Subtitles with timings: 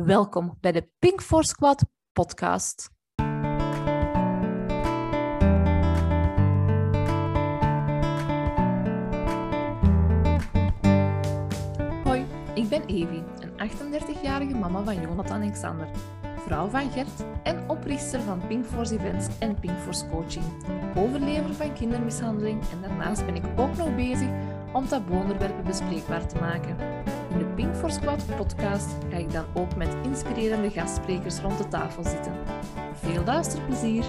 [0.00, 2.90] Welkom bij de Pink for Squad podcast.
[12.04, 15.88] Hoi, ik ben Evie, een 38-jarige mama van Jonathan Alexander,
[16.36, 20.44] vrouw van Gert en oprichter van Pink Force Events en Pink Force Coaching,
[20.96, 24.28] overlever van kindermishandeling en daarnaast ben ik ook nog bezig
[24.72, 26.76] om taboe-onderwerpen bespreekbaar te maken.
[27.30, 31.68] In de Pink for Squad podcast ga ik dan ook met inspirerende gastsprekers rond de
[31.68, 32.32] tafel zitten.
[32.92, 34.04] Veel luisterplezier!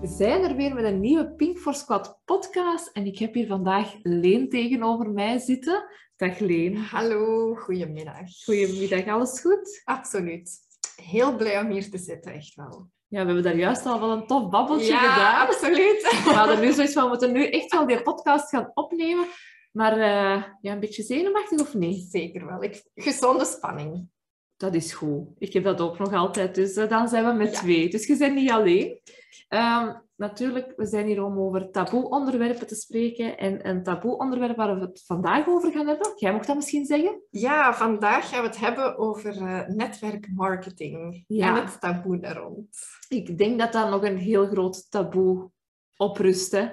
[0.00, 1.26] We zijn er weer met een nieuwe
[1.64, 5.84] Pink for Squad podcast en ik heb hier vandaag Leen tegenover mij zitten.
[6.16, 6.76] Dag Leen.
[6.76, 8.44] Hallo, goedemiddag.
[8.44, 9.80] Goedemiddag, alles goed?
[9.84, 10.50] Absoluut.
[11.02, 12.90] Heel blij om hier te zitten, echt wel.
[13.08, 15.46] Ja, we hebben daar juist al wel een tof babbeltje ja, gedaan.
[15.46, 16.02] absoluut.
[16.24, 19.26] We hadden nu zoiets van, we moeten nu echt wel die podcast gaan opnemen.
[19.72, 22.10] Maar eh, ja, een beetje zenuwachtig of niet?
[22.10, 22.62] Zeker wel.
[22.62, 24.08] Ik, gezonde spanning.
[24.56, 25.28] Dat is goed.
[25.38, 26.54] Ik heb dat ook nog altijd.
[26.54, 27.58] Dus eh, dan zijn we met Ja.
[27.58, 27.88] twee.
[27.88, 29.00] Dus je bent niet alleen.
[29.48, 33.38] Ehm, natuurlijk, we zijn hier om over taboe-onderwerpen te spreken.
[33.38, 36.12] En een taboe-onderwerp waar we het vandaag over gaan hebben.
[36.16, 37.22] Jij mocht dat misschien zeggen?
[37.30, 41.48] Ja, vandaag gaan we het hebben over eh, netwerkmarketing Ja.
[41.56, 42.76] en het taboe daar rond.
[43.08, 45.50] Ik denk dat daar nog een heel groot taboe
[45.96, 46.52] op rust.
[46.52, 46.68] Hè?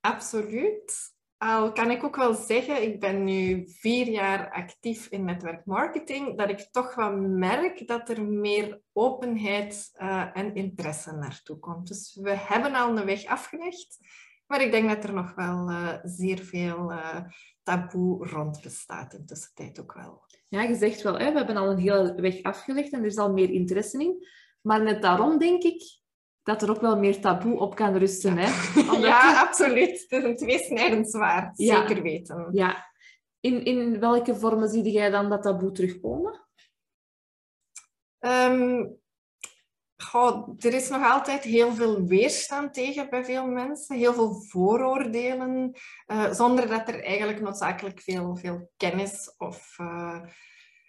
[0.00, 1.16] Absoluut.
[1.38, 6.48] Al kan ik ook wel zeggen, ik ben nu vier jaar actief in netwerkmarketing, dat
[6.48, 11.88] ik toch wel merk dat er meer openheid eh, en interesse naartoe komt.
[11.88, 13.98] Dus we hebben al een weg afgelegd,
[14.46, 17.20] maar ik denk dat er nog wel eh, zeer veel eh,
[17.62, 20.24] taboe rond bestaat in tussentijd ook wel.
[20.48, 23.18] Ja, je zegt wel, hè, we hebben al een hele weg afgelegd en er is
[23.18, 24.26] al meer interesse in.
[24.60, 25.82] Maar net daarom denk ik
[26.48, 28.36] dat er ook wel meer taboe op kan rusten.
[28.38, 28.48] Hè?
[28.80, 30.06] Omdat Ja, absoluut.
[30.08, 31.86] Het is een tweesnijdend zwaard, Ja.
[31.86, 32.48] zeker weten.
[32.52, 32.86] Ja.
[33.40, 36.46] In, in welke vormen zie jij dan dat taboe terugkomen?
[38.18, 38.86] Ehm,
[39.96, 45.72] goh, er is nog altijd heel veel weerstand tegen bij veel mensen, heel veel vooroordelen,
[46.06, 49.74] eh, zonder dat er eigenlijk noodzakelijk veel, veel kennis of...
[49.78, 50.20] eh,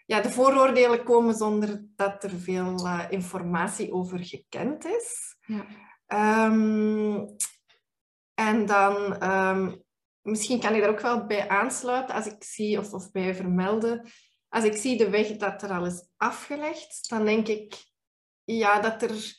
[0.06, 5.38] ja, de vooroordelen komen zonder dat er veel eh, informatie over gekend is.
[5.50, 5.66] Ja.
[6.06, 7.26] Ehm,
[8.34, 9.76] en dan, ehm,
[10.22, 14.10] misschien kan ik daar ook wel bij aansluiten als ik zie, of, of bij vermelden,
[14.50, 17.76] als ik zie de weg dat er al is afgelegd, dan denk ik,
[18.44, 19.36] ja, dat er,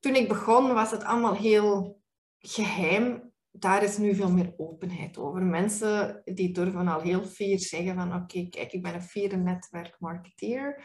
[0.00, 2.00] toen ik begon, was het allemaal heel
[2.38, 3.32] geheim.
[3.50, 5.42] Daar is nu veel meer openheid over.
[5.42, 10.84] Mensen die durven al heel fier zeggen van, oké, kijk, ik ben een fiere netwerkmarketeer.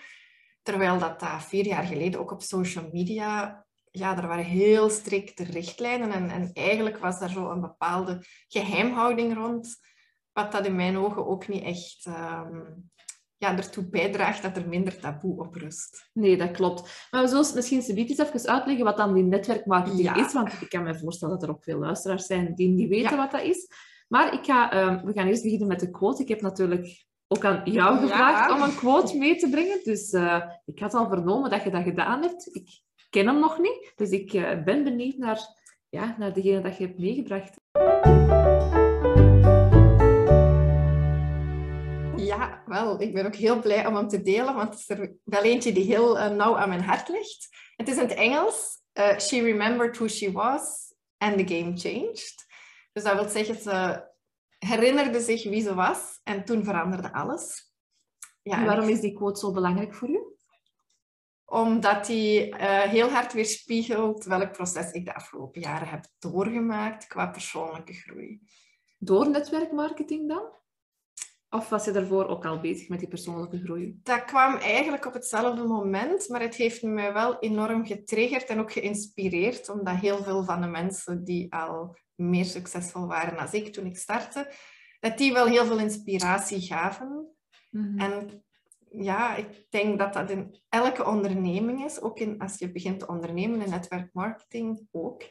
[0.61, 5.43] Terwijl dat, dat vier jaar geleden ook op social media ja, er waren heel strikte
[5.43, 9.77] richtlijnen en, en eigenlijk was daar zo een bepaalde geheimhouding rond,
[10.33, 12.61] wat dat in mijn ogen ook niet echt ehm,
[13.37, 16.09] ja, ertoe bijdraagt dat er minder taboe op rust.
[16.13, 17.07] Nee, dat klopt.
[17.11, 20.15] Maar we zullen misschien subiet eens even uitleggen wat dan die netwerkmarketing Ja.
[20.25, 20.33] is.
[20.33, 23.17] Want ik kan me voorstellen dat er ook veel luisteraars zijn die niet weten Ja.
[23.17, 23.67] wat dat is.
[24.07, 26.21] Maar ik ga, ehm, we gaan eerst beginnen met de quote.
[26.21, 28.01] Ik heb natuurlijk ook aan jou Ja.
[28.01, 29.79] gevraagd om een quote mee te brengen.
[29.83, 32.55] Dus eh, ik had al vernomen dat je dat gedaan hebt.
[32.55, 33.93] Ik ken hem nog niet.
[33.95, 35.39] Dus ik eh, ben benieuwd naar,
[35.89, 37.55] ja, naar degene dat je hebt meegebracht.
[42.17, 45.15] Ja, wel, ik ben ook heel blij om hem te delen, want het is er
[45.23, 47.47] wel eentje die heel eh, nauw aan mijn hart ligt.
[47.75, 48.77] Het is in het Engels.
[48.93, 52.45] eh, she remembered who she was and the game changed.
[52.91, 54.07] Dus dat wil zeggen, ze
[54.57, 57.73] herinnerde zich wie ze was en toen veranderde alles.
[58.41, 60.28] Ja, En waarom is die quote zo belangrijk voor u?
[61.49, 67.27] Omdat hij eh, heel hard weerspiegelt welk proces ik de afgelopen jaren heb doorgemaakt qua
[67.27, 68.41] persoonlijke groei.
[68.97, 70.57] Door netwerkmarketing dan?
[71.49, 73.99] Of was je daarvoor ook al bezig met die persoonlijke groei?
[74.03, 78.71] Dat kwam eigenlijk op hetzelfde moment, maar het heeft me wel enorm getriggerd en ook
[78.71, 83.85] geïnspireerd, omdat heel veel van de mensen die al meer succesvol waren dan ik toen
[83.85, 84.53] ik startte,
[84.99, 87.35] dat die wel heel veel inspiratie gaven.
[87.69, 87.99] Mhm.
[87.99, 88.43] En
[88.91, 93.07] ja, ik denk dat dat in elke onderneming is, ook in, als je begint te
[93.07, 95.21] ondernemen in netwerkmarketing ook.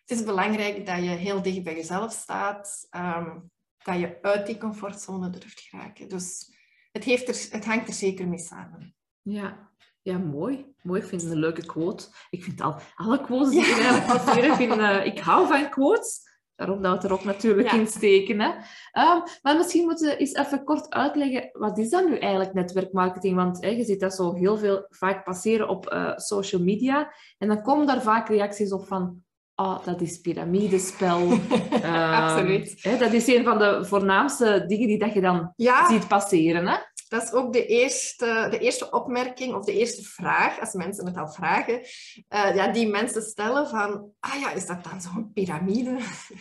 [0.00, 3.38] Het is belangrijk dat je heel dicht bij jezelf staat, ehm,
[3.84, 6.08] dat je uit die comfortzone durft geraken.
[6.08, 6.54] Dus
[6.92, 8.96] het, heeft er, het hangt er zeker mee samen.
[9.22, 9.70] Ja.
[10.02, 10.74] ja, mooi.
[10.82, 12.08] Mooi, ik vind het een leuke quote.
[12.30, 13.96] Ik vind al, alle quotes die Ja.
[13.96, 16.35] ik eigenlijk vind, eh, ik hou van quotes.
[16.56, 17.78] Daarom dat we het er ook natuurlijk Ja.
[17.78, 18.40] in steken.
[18.40, 18.50] Hè?
[18.92, 23.36] Ehm, maar misschien moeten we eens even kort uitleggen, wat is dan nu eigenlijk netwerkmarketing?
[23.36, 27.12] Want hè, je ziet dat zo heel veel vaak passeren op eh, social media.
[27.38, 29.22] En dan komen daar vaak reacties op van,
[29.54, 31.28] ah, dat is piramidespel.
[31.82, 32.76] Ehm, Absoluut.
[32.82, 36.66] Hè, dat is een van de voornaamste dingen die dat je dan Ja, ziet passeren.
[36.66, 36.76] Hè?
[37.08, 41.16] Dat is ook de eerste, de eerste opmerking of de eerste vraag, als mensen het
[41.16, 41.80] al vragen,
[42.28, 45.98] eh, ja, die mensen stellen van, ah ja, is dat dan zo'n piramide?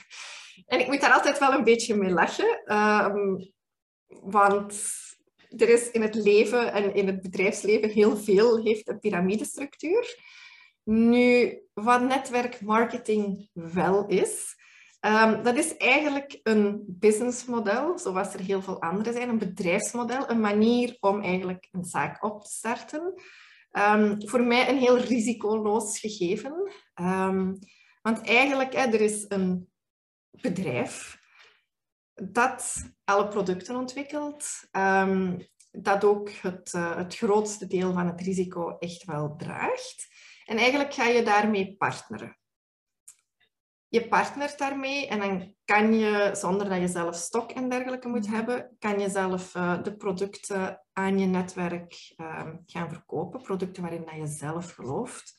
[0.71, 3.35] en ik moet daar altijd wel een beetje mee lachen, ehm,
[4.07, 4.73] want
[5.57, 10.17] er is in het leven en in het bedrijfsleven heel veel heeft een piramidestructuur.
[10.83, 14.55] Nu, wat netwerkmarketing wel is,
[15.05, 20.39] Ehm, dat is eigenlijk een businessmodel, zoals er heel veel andere zijn, een bedrijfsmodel, een
[20.39, 23.13] manier om eigenlijk een zaak op te starten.
[23.71, 26.71] Ehm, voor mij een heel risicoloos gegeven.
[26.93, 27.53] Ehm,
[28.01, 29.69] want eigenlijk, hè, er is een
[30.31, 31.17] bedrijf
[32.13, 34.67] dat alle producten ontwikkelt,
[35.71, 40.07] dat ook het, eh, het grootste deel van het risico echt wel draagt.
[40.45, 42.37] En eigenlijk ga je daarmee partneren
[43.87, 48.27] je partnert daarmee en dan kan je, zonder dat je zelf stok en dergelijke moet
[48.27, 53.41] hebben, kan je zelf eh, de producten aan je netwerk ehm, gaan verkopen.
[53.41, 55.33] Producten waarin dat je zelf gelooft.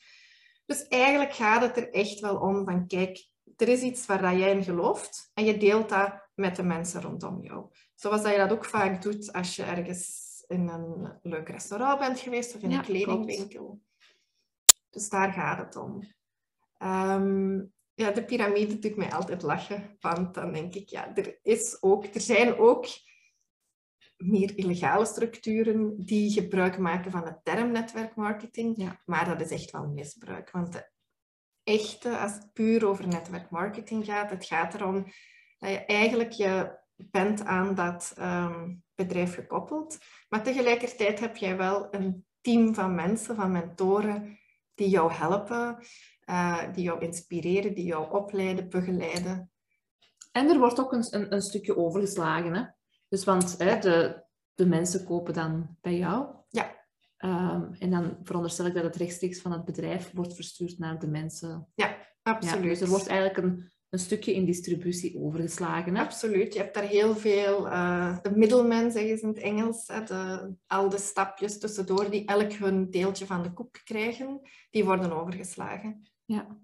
[0.65, 4.39] Dus eigenlijk gaat het er echt wel om van, kijk, er is iets waar dat
[4.39, 7.65] jij in gelooft en je deelt dat met de mensen rondom jou.
[7.95, 12.19] Zoals dat je dat ook vaak doet als je ergens in een leuk restaurant bent
[12.19, 13.81] geweest of in Ja, een kledingwinkel.
[14.89, 16.03] Dus daar gaat het om.
[16.77, 17.59] Ehm,
[17.97, 19.97] ja, de piramide doet mij altijd lachen.
[19.99, 22.85] Want dan denk ik, ja, er, is ook, er zijn ook
[24.17, 28.77] meer illegale structuren die gebruik maken van de term netwerkmarketing.
[28.77, 29.01] Ja.
[29.05, 30.51] Maar dat is echt wel misbruik.
[30.51, 30.89] Want de
[31.63, 35.03] echte, als het puur over netwerkmarketing gaat, het gaat erom
[35.57, 39.97] dat je eigenlijk je bent aan dat ehm, bedrijf gekoppeld.
[40.29, 44.39] Maar tegelijkertijd heb jij wel een team van mensen, van mentoren,
[44.73, 45.85] die jou helpen,
[46.27, 49.51] eh, die jou inspireren, die jou opleiden, begeleiden.
[50.31, 52.53] En er wordt ook een, een, een stukje overgeslagen.
[52.53, 52.63] Hè?
[53.07, 56.27] Dus want hè, de, de mensen kopen dan bij jou.
[56.49, 56.75] Ja.
[57.17, 61.07] Ehm, en dan veronderstel ik dat het rechtstreeks van het bedrijf wordt verstuurd naar de
[61.07, 61.67] mensen.
[61.75, 62.63] Ja, Absoluut.
[62.63, 65.95] dus er wordt eigenlijk een, een stukje in distributie overgeslagen.
[65.95, 66.01] Hè?
[66.01, 66.53] Absoluut.
[66.53, 70.53] Je hebt daar heel veel, eh, de middlemen zeggen ze in het Engels, hè, de,
[70.67, 76.07] al de stapjes tussendoor die elk hun deeltje van de koek krijgen, die worden overgeslagen.
[76.27, 76.57] Ja.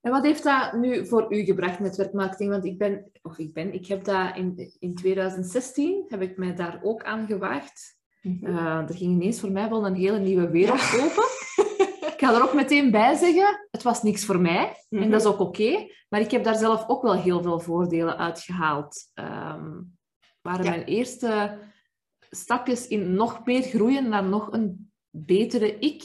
[0.00, 2.50] En wat heeft dat nu voor u gebracht, netwerkmarketing?
[2.50, 6.54] Want ik ben, of ik ben, ik heb dat in, in 2016, heb ik mij
[6.54, 7.96] daar ook aan gewaagd.
[8.22, 11.24] Eh, er ging ineens voor mij wel een hele nieuwe wereld open.
[12.18, 14.84] Ik ga er ook meteen bij zeggen, het was niks voor mij.
[14.88, 15.86] En dat is ook oké.
[16.08, 19.10] maar ik heb daar zelf ook wel heel veel voordelen uit gehaald.
[19.14, 19.80] Ehm
[20.48, 20.70] waren Ja.
[20.70, 21.58] mijn eerste
[22.30, 26.02] stapjes in nog meer groeien naar nog een betere ik.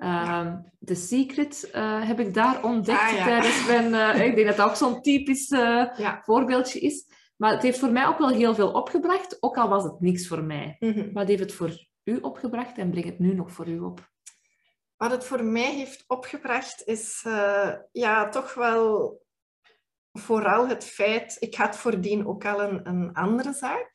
[0.00, 3.24] Ehm The Secret eh, heb ik daar ontdekt Ah, ja.
[3.24, 3.94] tijdens mijn...
[3.94, 6.20] eh, ik denk dat dat ook zo'n typisch eh, Ja.
[6.24, 7.06] voorbeeldje is.
[7.36, 10.28] Maar het heeft voor mij ook wel heel veel opgebracht, ook al was het niks
[10.28, 10.76] voor mij.
[10.78, 11.12] Mhm.
[11.12, 14.10] Wat heeft het voor u opgebracht en brengt het nu nog voor u op?
[14.96, 17.26] Wat het voor mij heeft opgebracht is
[17.92, 19.18] ja, toch wel
[20.12, 23.90] vooral het feit, ik had voordien ook al een, een andere zaak,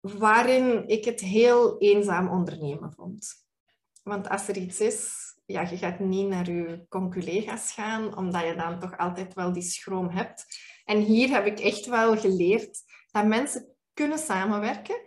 [0.00, 3.43] waarin ik het heel eenzaam ondernemen vond.
[4.04, 8.54] Want als er iets is, ja, je gaat niet naar je conculega's gaan, omdat je
[8.54, 10.46] dan toch altijd wel die schroom hebt.
[10.84, 15.00] En hier heb ik echt wel geleerd dat mensen kunnen samenwerken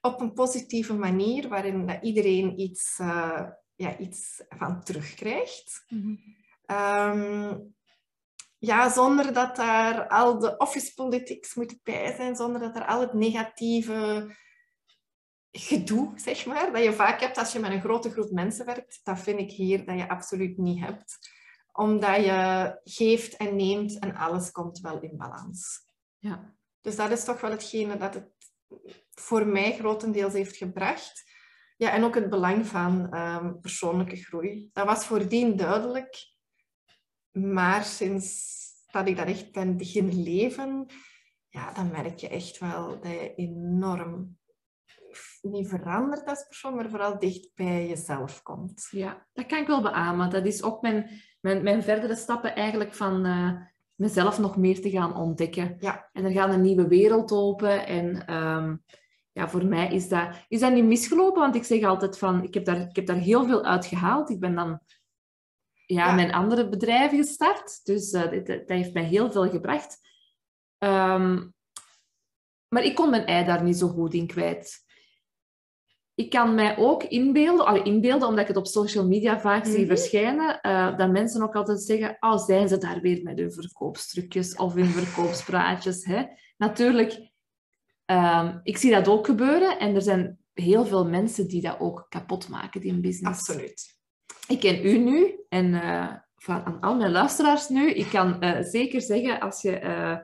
[0.00, 5.84] op een positieve manier, waarin dat iedereen iets, eh, ja, iets van terugkrijgt.
[6.66, 7.58] Ehm,
[8.58, 13.00] ja, zonder dat daar al de office politics moet bij zijn, zonder dat er al
[13.00, 14.28] het negatieve
[15.56, 19.00] gedoe, zeg maar, dat je vaak hebt als je met een grote groep mensen werkt.
[19.02, 21.18] Dat vind ik hier dat je absoluut niet hebt.
[21.72, 25.80] Omdat je geeft en neemt en alles komt wel in balans.
[26.18, 26.54] Ja.
[26.80, 28.28] Dus dat is toch wel hetgene dat het
[29.10, 31.32] voor mij grotendeels heeft gebracht.
[31.76, 34.70] Ja, en ook het belang van ehm, persoonlijke groei.
[34.72, 36.16] Dat was voordien duidelijk.
[37.30, 38.52] Maar sinds
[38.90, 40.86] dat ik dat echt ben beginnen leven,
[41.48, 44.38] ja, dan merk je echt wel dat je enorm
[45.44, 48.88] niet verandert als persoon, maar vooral dicht bij jezelf komt.
[48.90, 50.30] Ja, dat kan ik wel beamen.
[50.30, 51.10] Dat is ook mijn,
[51.40, 53.52] mijn, mijn verdere stappen eigenlijk van eh,
[53.94, 55.76] mezelf nog meer te gaan ontdekken.
[55.78, 56.08] Ja.
[56.12, 57.86] En er gaat een nieuwe wereld open.
[57.86, 58.76] En ehm,
[59.32, 62.54] ja, voor mij is dat, is dat niet misgelopen, want ik zeg altijd van, ik
[62.54, 64.30] heb daar, ik heb daar heel veel uit gehaald.
[64.30, 64.80] Ik ben dan
[65.86, 66.14] ja, Ja.
[66.14, 67.84] mijn andere bedrijven gestart.
[67.84, 69.98] Dus eh, dit- dat heeft mij heel veel gebracht.
[70.78, 71.48] Ehm,
[72.68, 74.83] maar ik kon mijn ei daar niet zo goed in kwijt.
[76.14, 79.78] Ik kan mij ook inbeelden, allee, inbeelden omdat ik het op social media vaak zie
[79.78, 79.86] Mhm.
[79.86, 84.56] verschijnen, eh, dat mensen ook altijd zeggen, oh, zijn ze daar weer met hun verkoopstrucjes
[84.56, 86.04] of hun verkoopspraatjes.
[86.04, 86.22] Hè?
[86.56, 87.30] Natuurlijk,
[88.04, 92.06] ehm, ik zie dat ook gebeuren en er zijn heel veel mensen die dat ook
[92.08, 93.48] kapot maken, die een business.
[93.48, 93.96] Absoluut.
[94.48, 97.90] Ik ken u nu en eh, van aan al mijn luisteraars nu.
[97.90, 100.22] Ik kan eh, zeker zeggen, als je...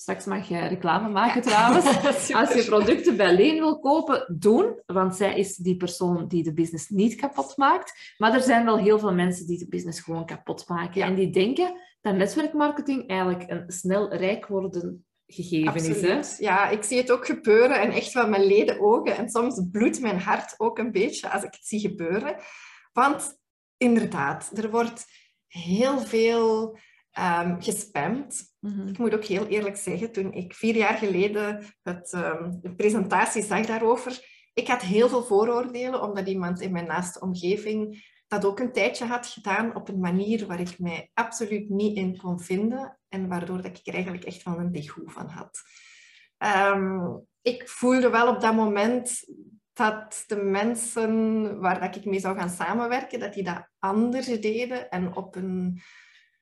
[0.00, 1.84] straks mag je reclame maken trouwens.
[2.32, 4.82] Als je producten bij Leen wil kopen, doen.
[4.86, 8.14] Want zij is die persoon die de business niet kapot maakt.
[8.18, 11.00] Maar er zijn wel heel veel mensen die de business gewoon kapot maken.
[11.00, 11.06] Ja.
[11.06, 16.38] En die denken dat netwerkmarketing eigenlijk een snel rijk worden gegeven is.
[16.38, 16.44] Hè?
[16.44, 19.16] Ja, ik zie het ook gebeuren en echt van mijn leden ogen.
[19.16, 22.36] En soms bloedt mijn hart ook een beetje als ik het zie gebeuren.
[22.92, 23.38] Want
[23.76, 25.04] inderdaad, er wordt
[25.46, 26.78] heel veel
[27.10, 28.49] ehm gespamd.
[28.60, 28.88] Mhm.
[28.88, 33.42] Ik moet ook heel eerlijk zeggen, toen ik vier jaar geleden het, ehm, de presentatie
[33.42, 38.60] zag daarover, ik had heel veel vooroordelen, omdat iemand in mijn naaste omgeving dat ook
[38.60, 42.98] een tijdje had gedaan op een manier waar ik mij absoluut niet in kon vinden
[43.08, 45.60] en waardoor dat ik er eigenlijk echt wel een degoe van had.
[46.36, 49.24] Ehm, ik voelde wel op dat moment
[49.72, 54.90] dat de mensen waar dat ik mee zou gaan samenwerken, dat die dat anders deden
[54.90, 55.80] en op een,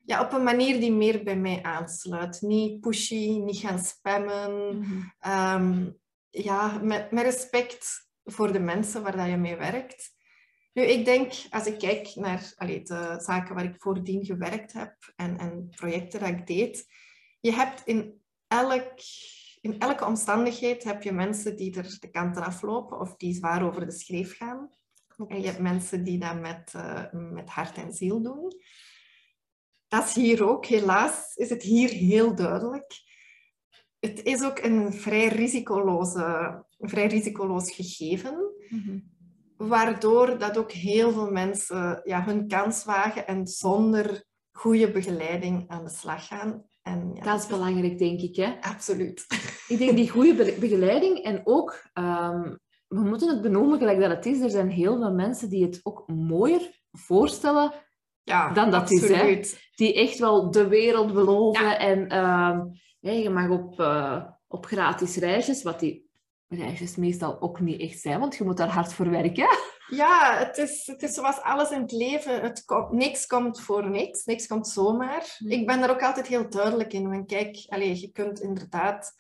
[0.09, 2.41] ja, op een manier die meer bij mij aansluit.
[2.41, 4.79] Niet pushy, niet gaan spammen.
[4.79, 5.01] Mhm.
[5.19, 5.91] Ehm,
[6.31, 10.17] ja, met, met respect voor de mensen waar dat je mee werkt.
[10.73, 14.95] Nu, ik denk, als ik kijk naar allee, de zaken waar ik voordien gewerkt heb
[15.17, 16.87] en, en projecten dat ik deed,
[17.41, 19.01] je hebt in, elk,
[19.61, 23.87] in elke omstandigheid heb je mensen die er de kanten aflopen of die zwaar over
[23.87, 24.71] de schreef gaan.
[25.27, 28.53] En je hebt mensen die dat met, eh, met hart en ziel doen.
[29.89, 32.93] Dat is hier ook, helaas is het hier heel duidelijk.
[33.99, 36.25] Het is ook een vrij, risicoloze,
[36.79, 38.99] een vrij risicoloos gegeven, Mhm.
[39.57, 45.85] waardoor dat ook heel veel mensen ja, hun kans wagen en zonder goede begeleiding aan
[45.85, 46.65] de slag gaan.
[46.83, 48.37] En, ja, Dat is belangrijk, denk ik.
[48.37, 48.61] Hè?
[48.61, 49.25] Absoluut.
[49.69, 52.55] Ik denk die goede be- begeleiding en ook, ehm,
[52.89, 54.41] we moeten het benoemen gelijk dat het is.
[54.41, 57.73] Er zijn heel veel mensen die het ook mooier voorstellen,
[58.29, 59.15] Ja, Dan dat is, hè.
[59.15, 59.71] absoluut.
[59.75, 61.65] die echt wel de wereld beloven.
[61.65, 61.79] Ja.
[61.79, 62.61] En ehm,
[63.23, 66.07] je mag op, eh, op gratis reisjes, wat die
[66.49, 69.49] reisjes meestal ook niet echt zijn, want je moet daar hard voor werken.
[69.89, 72.41] Ja, het is, het is zoals alles in het leven.
[72.41, 74.25] Het komt, niks komt voor niks.
[74.25, 75.37] Niks komt zomaar.
[75.39, 75.51] Hmm.
[75.51, 77.11] Ik ben daar ook altijd heel duidelijk in.
[77.11, 79.13] Want kijk, allez, je kunt inderdaad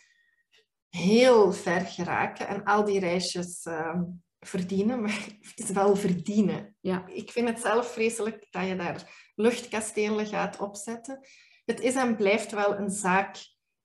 [0.88, 4.02] heel ver geraken en al die reisjes ehm,
[4.48, 5.02] verdienen.
[5.02, 6.76] Maar het is wel verdienen.
[6.80, 7.06] Ja.
[7.06, 11.26] Ik vind het zelf vreselijk dat je daar luchtkastelen gaat opzetten.
[11.64, 13.36] Het is en blijft wel een zaak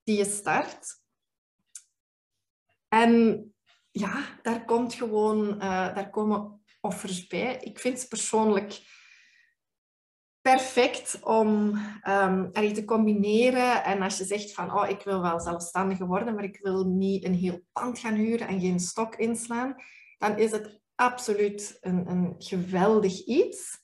[0.02, 1.02] die je start.
[2.88, 3.44] En
[3.90, 7.56] ja, daar, komt gewoon, eh, daar komen offers bij.
[7.60, 8.80] Ik vind het persoonlijk
[10.40, 11.78] perfect om
[12.52, 13.84] allee, te combineren.
[13.84, 17.24] En als je zegt van, oh, ik wil wel zelfstandiger worden, maar ik wil niet
[17.24, 19.76] een heel pand gaan huren en geen stok inslaan,
[20.28, 23.82] dan is het absoluut een, een geweldig iets.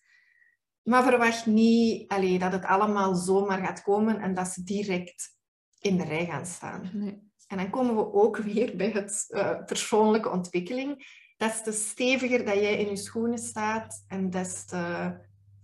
[0.83, 5.39] Maar verwacht niet allee, dat het allemaal zomaar gaat komen en dat ze direct
[5.81, 6.91] in de rij gaan staan.
[6.93, 7.29] Nee.
[7.47, 11.19] En dan komen we ook weer bij het eh, persoonlijke ontwikkeling.
[11.37, 15.15] Des te steviger dat jij in je schoenen staat en des te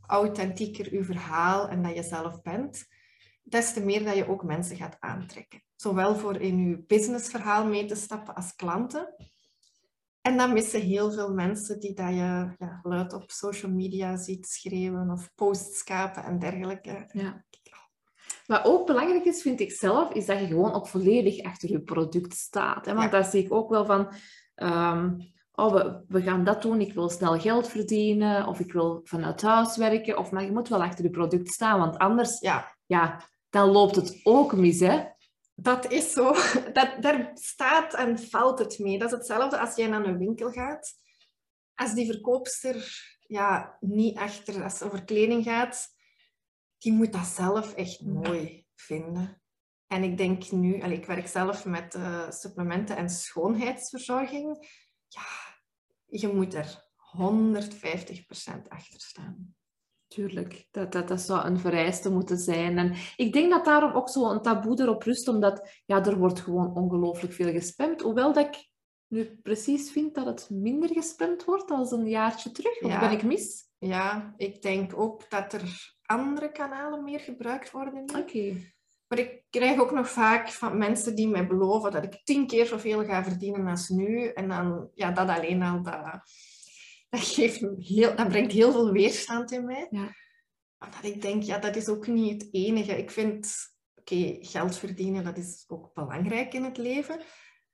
[0.06, 2.86] authentieker je verhaal en dat je zelf bent,
[3.42, 5.62] des te meer dat je ook mensen gaat aantrekken.
[5.76, 9.14] Zowel voor in je businessverhaal mee te stappen als klanten.
[10.26, 14.46] En dan missen heel veel mensen die dat je ja, luid op social media ziet
[14.46, 17.08] schreeuwen of posts kapen en dergelijke.
[17.12, 17.44] Ja.
[18.46, 21.80] Wat ook belangrijk is, vind ik zelf, is dat je gewoon ook volledig achter je
[21.80, 22.86] product staat.
[22.86, 22.92] Hè?
[22.92, 23.10] Want Ja.
[23.10, 24.12] daar zie ik ook wel van...
[24.54, 25.10] ehm,
[25.52, 29.42] oh, we, we gaan dat doen, ik wil snel geld verdienen, of ik wil vanuit
[29.42, 30.18] huis werken.
[30.18, 33.96] Of, maar je moet wel achter je product staan, want anders Ja, ja, dan loopt
[33.96, 34.80] het ook mis.
[34.80, 35.04] Hè?
[35.58, 36.32] Dat is zo.
[36.72, 38.98] Dat, daar staat en valt het mee.
[38.98, 40.94] Dat is hetzelfde als jij naar een winkel gaat.
[41.74, 45.88] Als die verkoopster ja, niet achter, als over kleding gaat,
[46.78, 49.42] die moet dat zelf echt mooi vinden.
[49.86, 54.68] En ik denk nu, ik werk zelf met eh, supplementen en schoonheidsverzorging.
[55.08, 55.26] Ja,
[56.04, 56.84] je moet er
[57.16, 59.55] 150% achter staan.
[60.08, 62.78] Tuurlijk, dat, dat, dat zou een vereiste moeten zijn.
[62.78, 66.40] En ik denk dat daarom ook zo een taboe erop rust, omdat ja, er wordt
[66.40, 68.00] gewoon ongelooflijk veel gespamd.
[68.00, 68.68] Hoewel dat ik
[69.06, 72.80] nu precies vind dat het minder gespamd wordt dan een jaartje terug.
[72.80, 73.00] Of Ja.
[73.00, 73.64] ben ik mis?
[73.78, 78.02] Ja, ik denk ook dat er andere kanalen meer gebruikt worden.
[78.16, 78.74] Oké.
[79.08, 82.66] Maar ik krijg ook nog vaak van mensen die mij beloven dat ik tien keer
[82.66, 84.26] zoveel ga verdienen als nu.
[84.26, 86.20] En dan, ja, dat alleen al, dat,
[87.16, 89.86] dat, geeft heel, dat brengt heel veel weerstand in mij.
[89.90, 90.14] Ja.
[90.78, 92.98] Omdat ik denk, ja, dat is ook niet het enige.
[92.98, 93.56] Ik vind,
[93.94, 97.20] oké, geld verdienen, dat is ook belangrijk in het leven.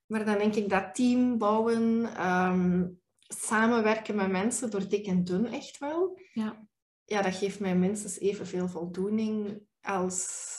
[0.06, 2.88] Maar dan denk ik dat team bouwen, ehm,
[3.28, 6.20] samenwerken met mensen door dik en dun echt wel.
[6.32, 6.66] Ja.
[7.04, 10.50] Ja, dat geeft mij minstens evenveel voldoening als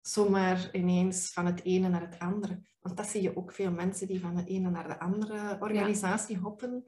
[0.00, 2.62] zomaar ineens van het ene naar het andere.
[2.80, 6.36] Want dat zie je ook veel mensen die van de ene naar de andere organisatie
[6.36, 6.84] hoppen.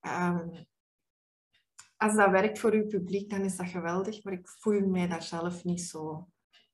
[0.00, 0.48] Ehm,
[1.96, 4.24] als dat werkt voor uw publiek, dan is dat geweldig.
[4.24, 6.28] Maar ik voel mij daar zelf niet zo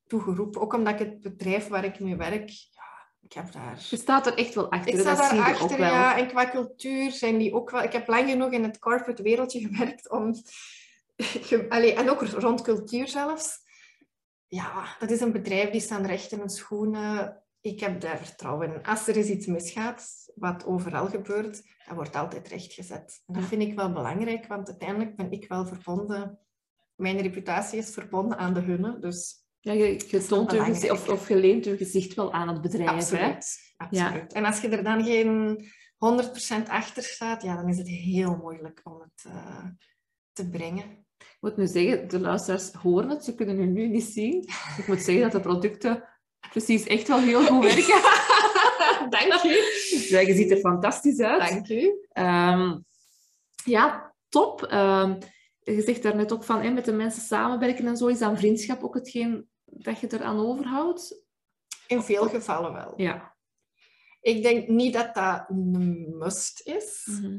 [0.07, 0.61] toe geroepen.
[0.61, 2.87] Ook omdat ik het bedrijf waar ik mee werk, ja,
[3.21, 3.87] ik heb daar...
[3.91, 4.95] Je staat er echt wel achter.
[4.95, 5.79] Ik sta ook wel.
[5.79, 6.19] ja.
[6.19, 7.83] En qua cultuur zijn die ook wel...
[7.83, 10.35] Ik heb lang genoeg in het corporate wereldje gewerkt om...
[11.69, 13.59] Allee, en ook rond cultuur zelfs.
[14.47, 17.43] Ja, dat is een bedrijf die staan recht in hun schoenen.
[17.67, 18.83] Ik heb daar vertrouwen in.
[18.83, 23.23] Als er eens iets misgaat, wat overal gebeurt, dat wordt altijd rechtgezet.
[23.27, 26.39] En dat vind ik wel belangrijk, want uiteindelijk ben ik wel verbonden...
[26.95, 30.61] Mijn reputatie is verbonden aan de hunne, dus Ja, je, je is wel toont je
[30.61, 32.89] gezicht, of, of je leent je gezicht wel aan het bedrijf.
[32.89, 32.95] Hè?
[32.95, 33.75] Absoluut.
[33.77, 34.33] absoluut.
[34.33, 35.59] En als je er dan geen
[36.67, 39.65] 100% achter staat, ja, dan is het heel moeilijk om het eh,
[40.33, 41.05] te brengen.
[41.19, 44.49] Ik moet nu zeggen, de luisteraars horen het, ze kunnen het nu niet zien.
[44.79, 46.16] Ik moet zeggen dat de producten
[46.51, 48.01] precies echt wel heel goed werken.
[49.29, 49.57] Dank u.
[50.09, 51.49] Ja, je ziet er fantastisch uit.
[51.51, 52.07] Dank u.
[52.13, 52.79] Ehm,
[53.65, 54.63] ja, top.
[54.63, 55.19] Ehm,
[55.61, 58.07] je zegt daar net ook van, hè, met de mensen samenwerken en zo.
[58.07, 61.23] Is dan vriendschap ook hetgeen dat je eraan overhoudt?
[61.87, 62.93] In veel gevallen wel.
[62.97, 63.35] Ja.
[64.21, 67.39] Ik denk niet dat dat een must is, Mhm.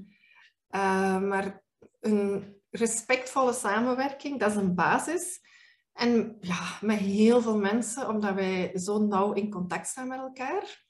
[0.68, 1.64] eh, maar
[2.00, 5.40] een respectvolle samenwerking, dat is een basis.
[5.98, 10.86] En ja, met heel veel mensen, omdat wij zo nauw in contact staan met elkaar,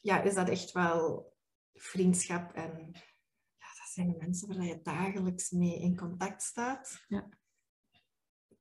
[0.00, 1.32] ja, is dat echt wel
[1.74, 2.52] vriendschap.
[2.52, 2.90] En
[3.58, 7.04] ja, dat zijn de mensen waar je dagelijks mee in contact staat.
[7.08, 7.28] Ja.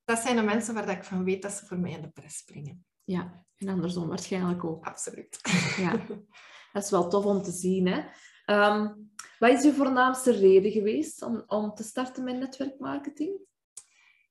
[0.04, 2.10] Dat zijn de mensen waar dat ik van weet dat ze voor mij in de
[2.10, 2.86] pres springen.
[3.04, 4.86] ja, en andersom waarschijnlijk ook.
[4.86, 5.40] Absoluut.
[5.78, 6.06] Ja,
[6.74, 7.88] dat is wel tof om te zien.
[7.88, 8.04] Hè?
[8.46, 8.94] Ehm,
[9.40, 13.48] wat is uw voornaamste reden geweest om, om te starten met netwerkmarketing?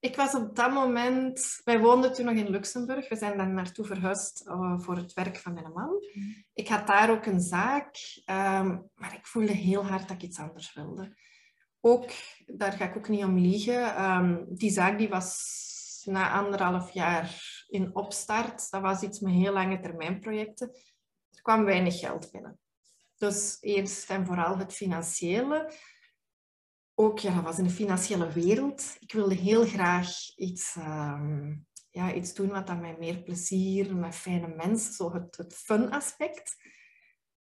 [0.01, 1.61] Ik was op dat moment...
[1.65, 3.09] Wij woonden toen nog in Luxemburg.
[3.09, 6.05] We zijn daar naartoe verhuisd eh, voor het werk van mijn man.
[6.53, 10.39] Ik had daar ook een zaak, ehm, maar ik voelde heel hard dat ik iets
[10.39, 11.17] anders wilde.
[11.81, 12.11] Ook,
[12.47, 17.43] daar ga ik ook niet om liegen, ehm, die zaak die was na anderhalf jaar
[17.69, 18.71] in opstart.
[18.71, 20.69] Dat was iets met heel lange termijn projecten.
[21.31, 22.59] Er kwam weinig geld binnen.
[23.17, 25.73] Dus eerst en vooral het financiële.
[27.01, 28.97] Ook, ja, was in de financiële wereld.
[29.01, 31.55] Ik wilde heel graag iets, ehm,
[31.91, 36.57] ja, iets doen wat dan mij meer plezier, met fijne mensen, zo het, fun aspect.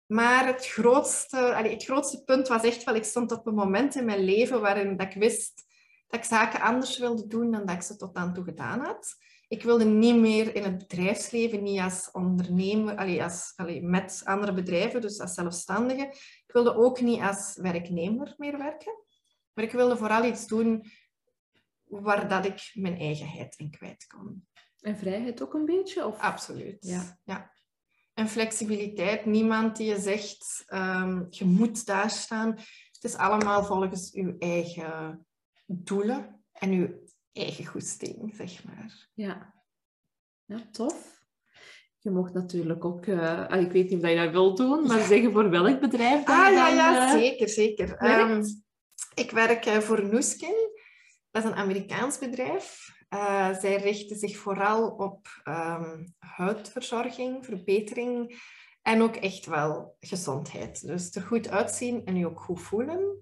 [0.07, 4.05] Maar het grootste, het grootste punt was echt wel, ik stond op een moment in
[4.05, 5.65] mijn leven waarin dat ik wist
[6.07, 9.17] dat ik zaken anders wilde doen dan dat ik ze tot dan toe gedaan had.
[9.49, 14.53] Ik wilde niet meer in het bedrijfsleven, niet als ondernemer, allee, als, allee, met andere
[14.53, 16.07] bedrijven, dus als zelfstandige.
[16.47, 19.01] Ik wilde ook niet als werknemer meer werken.
[19.55, 20.85] Maar ik wilde vooral iets doen
[21.85, 24.47] waar dat ik mijn eigenheid in kwijt kon.
[24.81, 26.07] En vrijheid ook een beetje?
[26.07, 26.21] Of?
[26.21, 26.77] Absoluut.
[26.81, 27.19] Ja.
[27.25, 27.53] Ja.
[28.15, 29.25] En flexibiliteit.
[29.25, 32.51] Niemand die je zegt, ehm, je moet daar staan.
[32.93, 35.27] Het is allemaal volgens uw eigen
[35.67, 36.89] doelen en uw
[37.33, 39.09] eigen goesting, zeg maar.
[39.15, 39.55] Ja.
[40.45, 41.21] ja, tof.
[41.99, 45.01] Je mocht natuurlijk ook, eh, ah, ik weet niet of je dat wilt doen, maar
[45.01, 47.97] zeggen voor welk bedrijf dat Ah, je ja, dan, ja, eh, zeker, zeker.
[47.99, 48.62] werkt?
[49.15, 50.71] Ik werk eh, voor Nooskin.
[51.31, 52.91] Dat is een Amerikaans bedrijf.
[53.09, 58.43] Eh, zij richten zich vooral op ehm, huidverzorging, verbetering
[58.83, 60.87] en ook echt wel gezondheid.
[60.87, 63.19] Dus er goed uitzien en je ook goed voelen.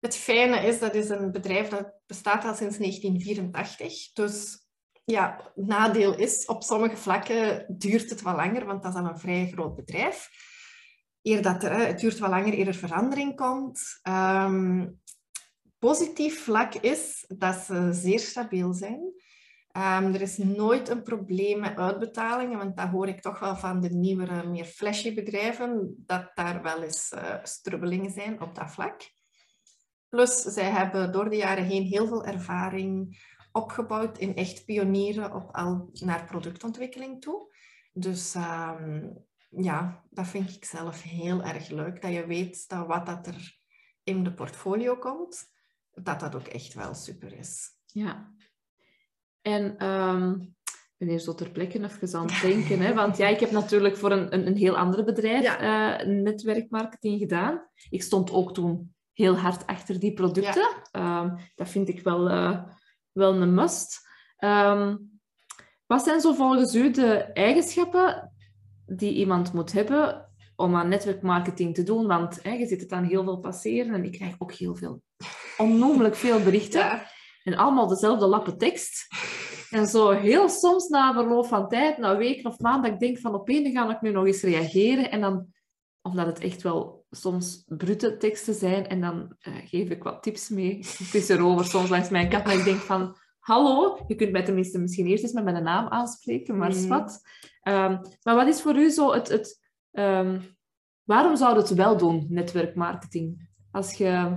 [0.00, 4.12] Het fijne is, dat is een bedrijf dat bestaat al sinds 1984.
[4.12, 4.66] Dus
[5.04, 9.18] ja, nadeel is, op sommige vlakken duurt het wat langer, want dat is al een
[9.18, 10.30] vrij groot bedrijf.
[11.26, 13.98] Eer dat er, het duurt wat langer eer er verandering komt.
[14.02, 14.86] Ehm,
[15.78, 19.12] positief vlak is dat ze zeer stabiel zijn.
[19.70, 23.80] Ehm, er is nooit een probleem met uitbetalingen, want dat hoor ik toch wel van
[23.80, 29.10] de nieuwere, meer flashy bedrijven, dat daar wel eens eh, strubbelingen zijn op dat vlak.
[30.08, 33.18] Plus, zij hebben door de jaren heen heel veel ervaring
[33.52, 37.54] opgebouwd in echt pionieren op al naar productontwikkeling toe.
[37.92, 39.08] Dus ehm,
[39.58, 43.58] ja, dat vind ik zelf heel erg leuk, dat je weet dat wat dat er
[44.04, 45.44] in de portfolio komt,
[45.92, 47.68] dat dat ook echt wel super is.
[47.86, 48.32] Ja.
[49.42, 49.76] En
[50.98, 52.80] ben hier zo ter plekke even aan het denken.
[52.80, 52.94] Hè?
[52.94, 55.98] Want ja, ik heb natuurlijk voor een, een, een heel ander bedrijf Ja.
[55.98, 57.68] eh, netwerkmarketing gedaan.
[57.90, 60.68] Ik stond ook toen heel hard achter die producten.
[60.90, 62.62] Ehm, dat vind ik wel, eh,
[63.12, 64.08] wel een must.
[64.36, 64.96] Ehm,
[65.86, 68.32] wat zijn zo volgens u de eigenschappen
[68.86, 72.06] die iemand moet hebben om aan netwerkmarketing te doen?
[72.06, 75.02] Want hè, je ziet het dan heel veel passeren en ik krijg ook heel veel,
[75.66, 76.80] onnoemelijk veel berichten.
[76.80, 77.06] Ja.
[77.44, 79.06] En allemaal dezelfde lappen tekst.
[79.70, 83.18] En zo heel soms na verloop van tijd, na weken of maanden, dat ik denk
[83.18, 85.10] van op een ga ik nu nog eens reageren.
[85.10, 85.46] En dan,
[86.02, 90.48] omdat het echt wel soms brute teksten zijn, en dan eh, geef ik wat tips
[90.48, 90.76] mee.
[90.78, 94.44] Het is erover soms langs mijn kat, maar ik denk van, hallo, je kunt mij
[94.44, 96.78] tenminste misschien eerst eens met mijn naam aanspreken, maar Mhm.
[96.78, 97.18] zwart.
[97.60, 99.28] Ehm, maar wat is voor u zo het...
[99.28, 100.40] het ehm,
[101.02, 103.48] waarom zou je het wel doen, netwerkmarketing?
[103.70, 104.36] Als je,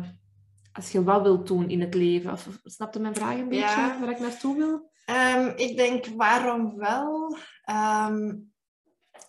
[0.73, 2.31] als je wat wilt doen in het leven.
[2.31, 3.99] Of, of- snap je mijn vraag een beetje, Ja.
[3.99, 4.91] waar ik naartoe wil?
[5.05, 7.37] Ehm, ik denk, waarom wel?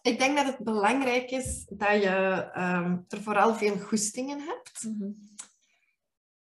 [0.02, 2.08] Ik denk dat het belangrijk is dat je
[3.08, 4.88] er vooral veel goestingen hebt.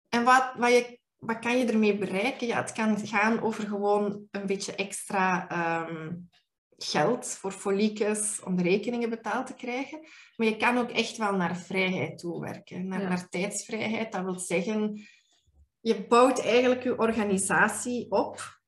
[0.10, 2.48] En wat, wat, je, wat kan je ermee bereiken?
[2.48, 6.16] Ja, het kan gaan over gewoon een beetje extra ehm,
[6.78, 10.00] geld voor foliekes om de rekeningen betaald te krijgen.
[10.36, 13.08] Maar je kan ook echt wel naar vrijheid toe werken, naar, Ja.
[13.08, 14.12] naar tijdsvrijheid.
[14.12, 15.08] Dat wil zeggen,
[15.80, 18.60] je bouwt eigenlijk je organisatie op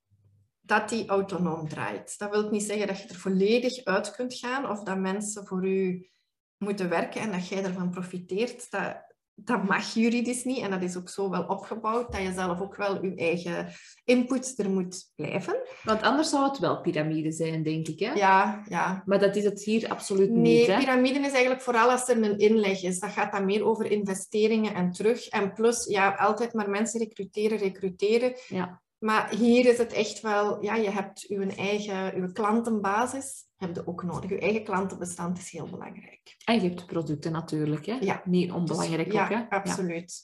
[0.61, 2.17] dat die autonoom draait.
[2.17, 5.67] Dat wil niet zeggen dat je er volledig uit kunt gaan of dat mensen voor
[5.67, 6.09] u
[6.57, 8.71] moeten werken en dat jij ervan profiteert.
[8.71, 9.11] Dat,
[9.43, 12.75] dat mag juridisch niet en dat is ook zo wel opgebouwd dat je zelf ook
[12.75, 13.67] wel je eigen
[14.04, 15.56] input er moet blijven.
[15.84, 17.99] Want anders zou het wel piramide zijn, denk ik.
[17.99, 18.13] Hè?
[18.13, 19.04] Ja, ja.
[19.06, 20.67] Maar dat is het hier absoluut Nee, niet.
[20.67, 20.77] Hè?
[20.77, 22.99] piramide is eigenlijk vooral als er een inleg is.
[22.99, 25.27] Dat gaat dan meer over investeringen en terug.
[25.27, 28.34] En plus, ja, altijd maar mensen recruteren, recruteren.
[28.47, 28.82] Ja.
[29.01, 33.87] Maar hier is het echt wel, ja, je hebt je eigen je klantenbasis, heb je
[33.87, 34.29] ook nodig.
[34.29, 36.35] Je eigen klantenbestand is heel belangrijk.
[36.45, 37.85] En je hebt de producten natuurlijk.
[37.85, 37.93] Hè?
[37.93, 38.21] Ja.
[38.25, 39.29] Niet onbelangrijk Dus- ook.
[39.29, 39.35] Hè?
[39.35, 40.21] Ja, absoluut.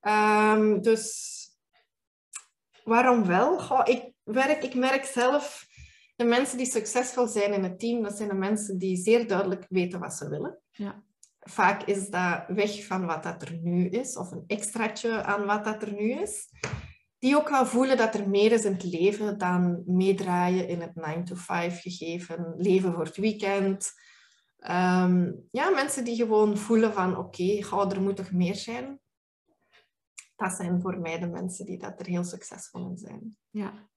[0.00, 1.38] Ehm, dus
[2.84, 3.60] waarom wel?
[3.60, 5.66] Goh, ik, werk, ik merk zelf,
[6.16, 9.66] de mensen die succesvol zijn in het team, dat zijn de mensen die zeer duidelijk
[9.68, 10.58] weten wat ze willen.
[10.70, 11.02] Ja.
[11.40, 15.64] Vaak is dat weg van wat dat er nu is, of een extraatje aan wat
[15.64, 16.48] dat er nu is.
[17.20, 20.92] Die ook wel voelen dat er meer is in het leven dan meedraaien in het
[20.94, 23.92] 9-to-5 gegeven, leven voor het weekend.
[24.58, 29.00] Ehm, ja, mensen die gewoon voelen van oké, goh, er moet toch meer zijn.
[30.36, 33.36] Dat zijn voor mij de mensen die dat er heel succesvol in zijn.
[33.50, 33.88] Ja.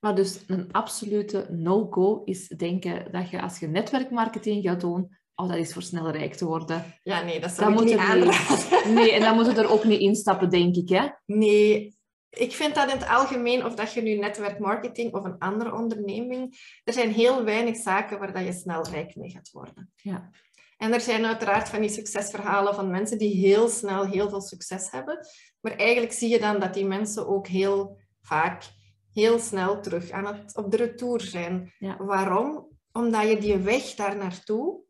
[0.00, 5.48] Maar dus een absolute no-go is denken dat je als je netwerkmarketing gaat doen, oh,
[5.48, 6.84] dat is voor snel rijk te worden.
[7.02, 8.94] Ja, nee, dat zou ik niet aanraden.
[8.94, 10.88] Nee, en dan moet je er ook niet instappen, denk ik.
[10.88, 11.08] Hè?
[11.26, 11.98] Nee,
[12.30, 16.58] ik vind dat in het algemeen, of dat je nu netwerkmarketing of een andere onderneming,
[16.84, 19.92] er zijn heel weinig zaken waar dat je snel rijk mee gaat worden.
[19.96, 20.30] Ja.
[20.76, 24.90] En er zijn uiteraard van die succesverhalen van mensen die heel snel heel veel succes
[24.90, 25.26] hebben.
[25.60, 28.64] Maar eigenlijk zie je dan dat die mensen ook heel vaak
[29.12, 31.72] heel snel terug aan het, op de retour zijn.
[31.78, 31.96] Ja.
[31.96, 32.68] Waarom?
[32.92, 34.80] Omdat je die weg daar naartoe,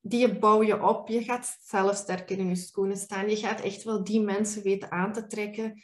[0.00, 1.08] die bouw je op.
[1.08, 3.30] Je gaat zelf sterker in je schoenen staan.
[3.30, 5.82] Je gaat echt wel die mensen weten aan te trekken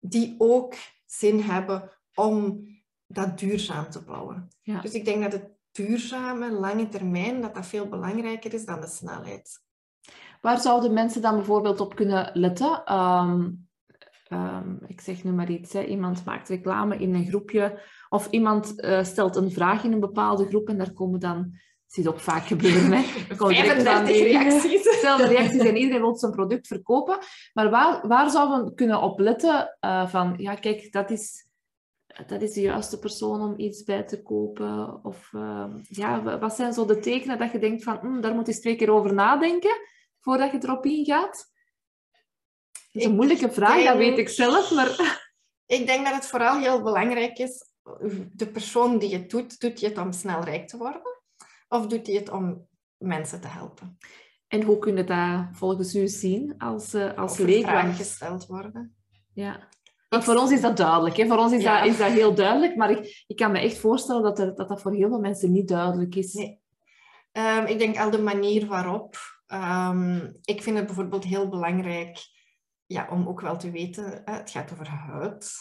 [0.00, 0.74] die ook
[1.06, 2.66] zin hebben om
[3.06, 4.48] dat duurzaam te bouwen.
[4.62, 4.80] Ja.
[4.80, 8.86] Dus ik denk dat het duurzame, lange termijn, dat dat veel belangrijker is dan de
[8.86, 9.62] snelheid.
[10.40, 12.84] Waar zouden mensen dan bijvoorbeeld op kunnen letten?
[12.84, 13.50] Ehm,
[14.28, 15.84] ehm, ik zeg nu maar iets, hè.
[15.84, 20.46] iemand maakt reclame in een groepje of iemand eh, stelt een vraag in een bepaalde
[20.46, 21.58] groep en daar komen dan,
[21.90, 23.02] zie je ook vaak gebeuren, hè.
[23.28, 24.82] Er komen direct 35 aanbiedingen, reacties.
[24.92, 27.18] Dezelfde reacties en iedereen wil zijn product verkopen.
[27.52, 31.48] Maar waar, waar zouden we kunnen op letten eh, van, ja kijk, dat is,
[32.26, 35.04] dat is de juiste persoon om iets bij te kopen?
[35.04, 38.34] Of eh, ja, wa- wat zijn zo de tekenen dat je denkt van, hm, daar
[38.34, 39.76] moet je eens twee keer over nadenken
[40.20, 41.48] voordat je erop ingaat?
[42.72, 45.18] Dat is een Ik moeilijke vraag, dat weet ik zelf, maar...
[45.66, 47.64] Ik denk dat het vooral heel belangrijk is,
[48.32, 51.09] de persoon die het doet, doet hij het om snel rijk te worden?
[51.70, 53.98] Of doet hij het om mensen te helpen?
[54.48, 58.94] En hoe kun je dat volgens u zien als, eh, als vragen gesteld worden?
[59.34, 59.68] Ja.
[60.08, 61.16] Want voor ons is dat duidelijk.
[61.16, 61.26] Hè?
[61.26, 61.78] Voor ons is, Ja.
[61.78, 62.76] dat, is dat heel duidelijk.
[62.76, 65.52] Maar ik, ik kan me echt voorstellen dat, er, dat dat voor heel veel mensen
[65.52, 66.32] niet duidelijk is.
[66.32, 66.60] Nee.
[67.32, 69.16] Ehm, ik denk al de manier waarop.
[69.46, 72.18] Ehm, ik vind het bijvoorbeeld heel belangrijk
[72.86, 75.52] ja, om ook wel te weten, het gaat over huid.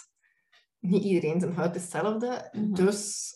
[0.80, 2.50] Niet iedereen zijn huid is hetzelfde.
[2.52, 2.74] Mhm.
[2.74, 3.32] Dus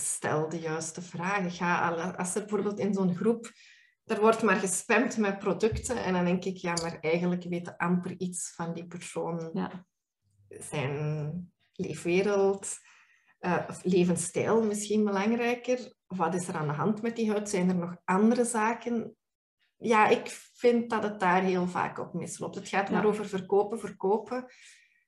[0.00, 1.50] stel de juiste vragen.
[1.50, 3.50] Ga, al- als er bijvoorbeeld in zo'n groep,
[4.04, 8.14] er wordt maar gespamd met producten en dan denk ik, ja, maar eigenlijk weten amper
[8.18, 9.86] iets van die persoon Ja.
[10.48, 12.76] zijn leefwereld
[13.40, 15.92] uh, of levensstijl misschien belangrijker?
[16.06, 17.48] Wat is er aan de hand met die huid?
[17.48, 19.16] Zijn er nog andere zaken?
[19.76, 22.54] Ja, ik vind dat het daar heel vaak op misloopt.
[22.54, 24.46] Het gaat maar over verkopen, verkopen.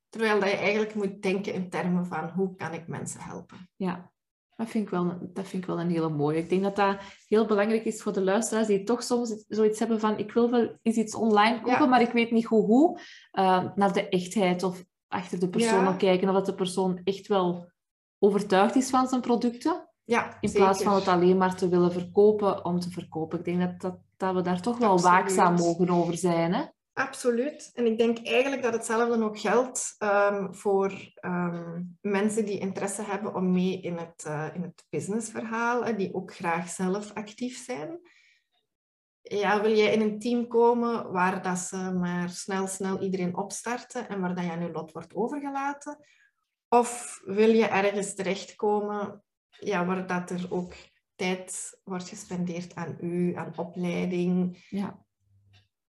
[0.09, 3.71] Terwijl dat je eigenlijk moet denken in termen van hoe kan ik mensen helpen.
[3.77, 4.13] Ja,
[4.61, 6.39] dat vind, ik wel, dat vind ik wel een hele mooie.
[6.39, 6.97] Ik denk dat dat
[7.27, 10.79] heel belangrijk is voor de luisteraars die toch soms zoiets hebben van ik wil wel
[10.83, 13.01] eens iets online kopen, maar ik weet niet hoe hoe.
[13.33, 17.71] Uh, naar de echtheid of achter de persoon kijken of dat de persoon echt wel
[18.19, 19.89] overtuigd is van zijn producten.
[20.05, 23.39] Ja, in plaats van het alleen maar te willen verkopen om te verkopen.
[23.39, 26.55] Ik denk dat, dat, dat we daar toch wel waakzaam mogen over zijn.
[26.55, 26.63] Hè?
[26.93, 27.71] Absoluut.
[27.75, 33.35] En ik denk eigenlijk dat hetzelfde ook geldt um, voor um, mensen die interesse hebben
[33.35, 38.01] om mee in het, uh, in het businessverhaal, die ook graag zelf actief zijn.
[39.23, 44.09] Ja, wil jij in een team komen waar dat ze maar snel, snel iedereen opstarten
[44.09, 45.99] en waar dat je aan je lot wordt overgelaten?
[46.69, 50.73] Of wil je ergens terechtkomen ja, waar dat er ook
[51.15, 54.65] tijd wordt gespendeerd aan u, aan opleiding?
[54.69, 55.09] Ja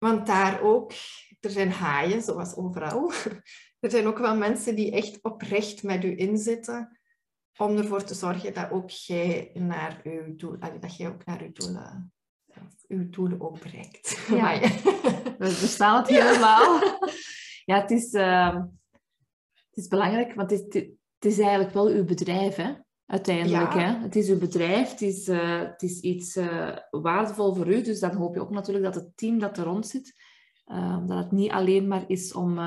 [0.02, 0.92] want daar ook,
[1.40, 3.12] er zijn haaien, zoals overal.
[3.80, 6.98] Er zijn ook wel mensen die echt oprecht met u inzitten
[7.56, 11.52] om ervoor te zorgen dat ook jij naar uw doel, dat jij ook naar uw
[11.52, 12.12] doelen,
[12.88, 14.26] uw doelen ook bereikt.
[14.28, 14.60] Ja,
[15.38, 16.80] we bestaan het helemaal.
[17.64, 18.54] Ja, het is, uh,
[19.54, 20.82] het is belangrijk, want het is,
[21.18, 22.72] het is eigenlijk wel uw bedrijf, hè?
[23.12, 23.72] Uiteindelijk.
[23.72, 23.98] Hè?
[24.02, 27.82] Het is uw bedrijf, het is, uh, het is iets uh, waardevol voor u.
[27.82, 30.14] Dus dan hoop je ook natuurlijk dat het team dat er rond zit,
[30.66, 32.60] uh, dat het niet alleen maar is om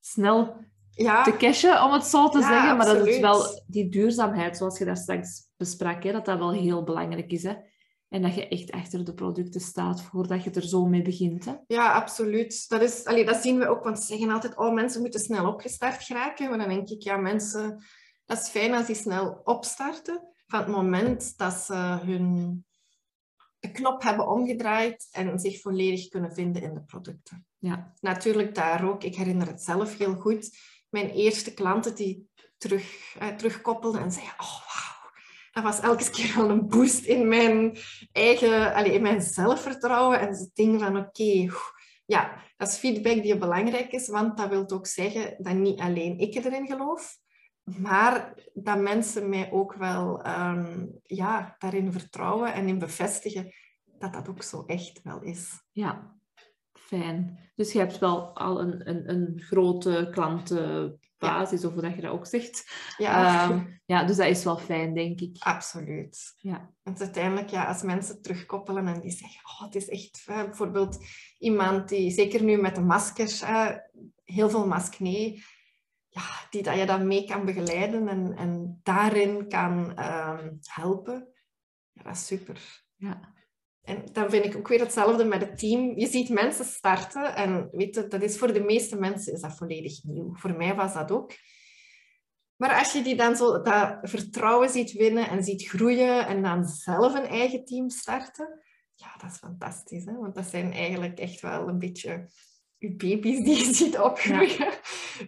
[0.00, 0.56] snel
[0.90, 1.22] ja.
[1.22, 4.78] te cashen, om het zo te ja, zeggen, maar dat het wel die duurzaamheid, zoals
[4.78, 7.42] je daar straks besprak, hè, dat dat wel heel belangrijk is.
[7.42, 7.54] Hè?
[8.08, 11.44] En dat je echt achter de producten staat voordat je er zo mee begint.
[11.44, 11.52] Hè?
[11.66, 12.68] Ja, absoluut.
[12.68, 15.48] Dat, is, allee, dat zien we ook, want ze zeggen altijd, oh, mensen moeten snel
[15.48, 16.48] opgestart geraken.
[16.48, 17.84] Maar dan denk ik, ja, mensen
[18.24, 20.28] dat is fijn als die snel opstarten.
[20.46, 22.64] Van het moment dat ze hun
[23.64, 27.46] de knop hebben omgedraaid en zich volledig kunnen vinden in de producten.
[27.58, 27.94] Ja.
[28.00, 29.04] Natuurlijk daar ook.
[29.04, 30.58] Ik herinner het zelf heel goed.
[30.88, 34.34] Mijn eerste klanten die terug, eh, terugkoppelden en zeiden...
[34.38, 35.12] Oh, wauw.
[35.52, 37.76] Dat was elke keer wel een boost in mijn
[38.12, 38.74] eigen...
[38.74, 40.20] Allez, in mijn zelfvertrouwen.
[40.20, 40.96] En ze denken van...
[40.96, 41.52] Oké,
[42.06, 44.08] ja, dat is feedback die belangrijk is.
[44.08, 47.18] Want dat wil ook zeggen dat niet alleen ik erin geloof,
[47.64, 53.54] maar dat mensen mij ook wel um, ja, daarin vertrouwen en in bevestigen
[53.98, 55.62] dat dat ook zo echt wel is.
[55.72, 56.16] Ja,
[56.72, 57.38] fijn.
[57.54, 61.68] Dus je hebt wel al een, een, een grote klantenbasis, ja.
[61.68, 62.72] of hoe dat je dat ook zegt.
[62.96, 63.50] Ja.
[63.50, 65.36] Um, ja, dus dat is wel fijn, denk ik.
[65.38, 66.34] Absoluut.
[66.36, 66.70] Ja.
[66.82, 70.22] Want uiteindelijk, ja, als mensen terugkoppelen en die zeggen, oh, het is echt...
[70.26, 71.04] bijvoorbeeld
[71.38, 73.44] iemand die, zeker nu met de maskers,
[74.24, 75.42] heel veel maskne
[76.14, 81.28] ja, die dat je dan mee kan begeleiden en, en daarin kan um, helpen.
[81.92, 82.84] Ja, dat is super.
[82.96, 83.32] Ja.
[83.82, 85.98] En dan vind ik ook weer hetzelfde met het team.
[85.98, 89.56] Je ziet mensen starten en weet je, dat is voor de meeste mensen is dat
[89.56, 90.34] volledig nieuw.
[90.34, 91.32] Voor mij was dat ook.
[92.56, 96.64] Maar als je die dan zo dat vertrouwen ziet winnen en ziet groeien en dan
[96.64, 100.04] zelf een eigen team starten, ja, dat is fantastisch.
[100.04, 100.12] Hè?
[100.12, 102.28] Want dat zijn eigenlijk echt wel een beetje
[102.84, 104.72] je baby's die je ziet opgroeien.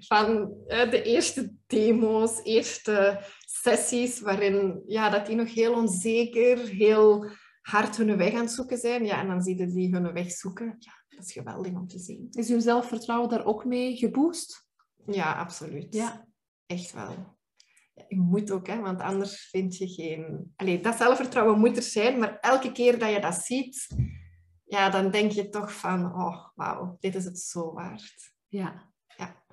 [0.08, 7.30] Van uh, de eerste demo's, eerste sessies, waarin ja, dat die nog heel onzeker, heel
[7.60, 9.04] hard hun weg aan het zoeken zijn.
[9.04, 10.76] Ja, en dan zie je die hun weg zoeken.
[10.78, 12.26] Ja, dat is geweldig om te zien.
[12.30, 14.68] Is uw zelfvertrouwen daar ook mee geboost?
[15.06, 15.94] Ja, absoluut.
[15.94, 16.26] Ja.
[16.66, 17.34] Echt wel.
[18.08, 20.52] je moet ook, hè, want anders vind je geen...
[20.56, 23.86] Allee, dat zelfvertrouwen moet er zijn, maar elke keer dat je dat ziet
[24.68, 28.32] ja, dan denk je toch van, oh, wauw, dit is het zo waard.
[28.48, 28.90] Ja.
[29.16, 29.44] ja.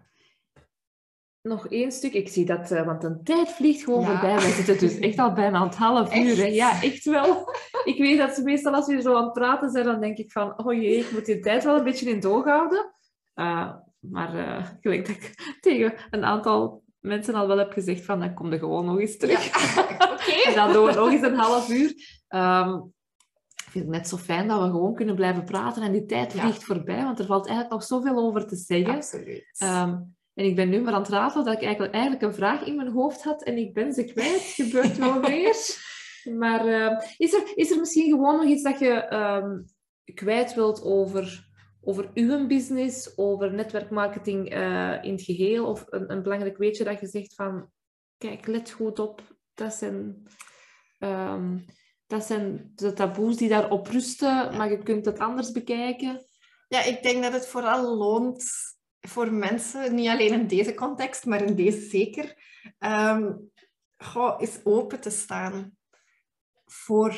[1.41, 2.13] Nog één stuk.
[2.13, 4.35] Ik zie dat, uh, want de tijd vliegt gewoon voorbij.
[4.35, 6.37] We zitten dus echt al bijna aan het half uur.
[6.37, 6.45] Hè?
[6.45, 7.53] Ja, echt wel.
[7.83, 10.31] Ik weet dat ze meestal als we zo aan het praten zijn, dan denk ik
[10.31, 12.93] van, oh jee, ik moet die tijd wel een beetje in het oog houden.
[13.35, 18.19] Uh, maar uh, gelijk dat ik tegen een aantal mensen al wel heb gezegd van,
[18.19, 19.45] dan kom je gewoon nog eens terug.
[19.75, 20.01] Ja.
[20.13, 20.41] Okay.
[20.49, 21.93] en dan doen we nog eens een half uur.
[22.29, 22.93] Um,
[23.73, 26.63] vind het net zo fijn dat we gewoon kunnen blijven praten en die tijd vliegt
[26.63, 28.95] voorbij, want er valt eigenlijk nog zoveel over te zeggen.
[28.95, 29.61] Absoluut.
[29.63, 32.65] Um, en ik ben nu maar aan het ratelen dat ik eigenlijk, eigenlijk een vraag
[32.65, 34.41] in mijn hoofd had en ik ben ze kwijt.
[34.41, 35.55] Gebeurt wel weer.
[36.37, 39.65] Maar uh, is, er, is er misschien gewoon nog iets dat je um,
[40.13, 41.47] kwijt wilt over,
[41.81, 45.65] over uw business, over netwerkmarketing uh, in het geheel?
[45.65, 47.69] Of een, een belangrijk weetje dat je zegt van,
[48.17, 49.21] kijk, let goed op.
[49.53, 50.23] Dat zijn...
[50.99, 51.65] Um,
[52.13, 56.25] dat zijn de taboes die daarop rusten, maar je kunt het anders bekijken.
[56.67, 58.43] Ja, ik denk dat het vooral loont
[58.99, 62.35] voor mensen, niet alleen in deze context, maar in deze zeker,
[62.79, 63.51] um,
[63.97, 65.77] goh, is open te staan
[66.65, 67.15] voor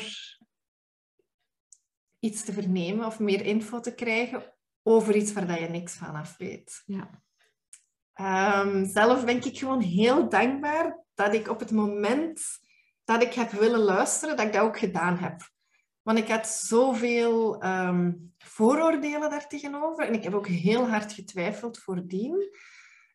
[2.18, 6.36] iets te vernemen of meer info te krijgen over iets waar je niks van af
[6.36, 6.82] weet.
[6.86, 7.22] Ja.
[8.64, 12.64] Um, zelf ben ik gewoon heel dankbaar dat ik op het moment
[13.06, 15.50] dat ik heb willen luisteren, dat ik dat ook gedaan heb.
[16.02, 20.06] Want ik had zoveel um, vooroordelen daar tegenover.
[20.06, 22.50] En ik heb ook heel hard getwijfeld voordien.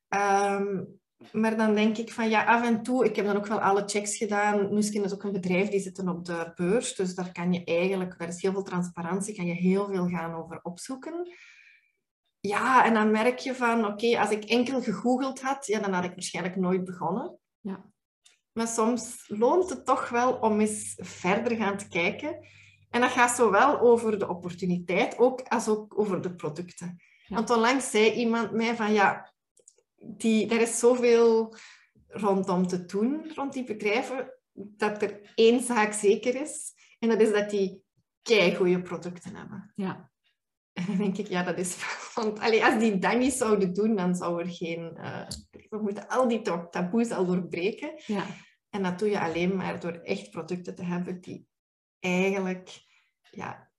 [0.10, 1.00] Um,
[1.32, 3.84] maar dan denk ik van ja, af en toe, ik heb dan ook wel alle
[3.86, 4.74] checks gedaan.
[4.74, 6.96] Nuskin is ook een bedrijf die zitten op de beurs.
[6.96, 10.34] Dus daar kan je eigenlijk, daar is heel veel transparantie, kan je heel veel gaan
[10.34, 11.30] over opzoeken.
[12.40, 16.04] Ja, en dan merk je van oké, als ik enkel gegoogeld had, ja, dan had
[16.04, 17.40] ik waarschijnlijk nooit begonnen.
[17.60, 17.92] Ja.
[18.54, 22.48] Maar soms loont het toch wel om eens verder gaan te kijken.
[22.90, 27.02] En dat gaat zowel over de opportuniteit ook, als ook over de producten.
[27.28, 29.34] Want onlangs zei iemand mij van ja,
[29.96, 31.56] die, er is zoveel
[32.08, 36.74] rondom te doen, rond die bedrijven, dat er één zaak zeker is.
[37.00, 37.84] En dat is dat die
[38.22, 39.72] kei goede producten hebben.
[39.76, 40.11] Ja.
[40.74, 41.78] En dan denk ik, ja, dat is...
[42.16, 44.94] Want allee, als die dat niet zouden doen, dan zou er geen...
[44.98, 45.28] Uh,
[45.70, 47.94] we moeten al die taboes al doorbreken.
[48.06, 48.26] Ja.
[48.70, 51.48] En dat doe je alleen maar door echt producten te hebben die
[52.00, 52.86] eigenlijk
[53.32, 53.71] ja,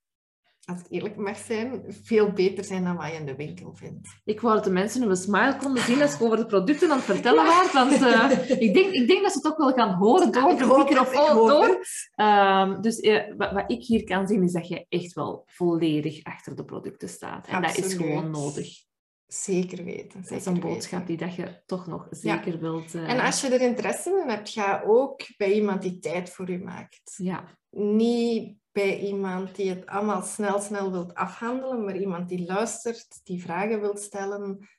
[0.65, 4.09] als ik eerlijk mag zijn, veel beter zijn dan wat je in de winkel vindt.
[4.23, 6.97] Ik wou dat de mensen een smile konden zien als ik over de producten aan
[6.97, 7.71] het vertellen was.
[7.71, 8.31] Want uh,
[8.67, 11.85] ik, denk, ik denk dat ze het ook wel gaan horen door de microfoon door.
[12.15, 16.23] Um, dus uh, wat, wat, ik hier kan zien, is dat je echt wel volledig
[16.23, 17.47] achter de producten staat.
[17.47, 17.75] En Absoluut.
[17.75, 18.91] dat is gewoon nodig.
[19.33, 20.23] Zeker weten.
[20.23, 22.59] Zeker dat is een boodschap die dat je toch nog zeker ja.
[22.59, 22.93] wilt...
[22.93, 23.09] Uh...
[23.09, 26.59] En als je er interesse in hebt, ga ook bij iemand die tijd voor je
[26.59, 27.13] maakt.
[27.17, 27.43] Ja.
[27.69, 33.41] Niet bij iemand die het allemaal snel, snel wilt afhandelen, maar iemand die luistert, die
[33.41, 34.69] vragen wilt stellen,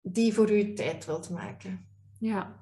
[0.00, 1.88] die voor u tijd wilt maken.
[2.18, 2.56] Ja.